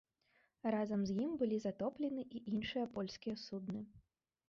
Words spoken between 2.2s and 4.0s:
і іншыя польскія судны.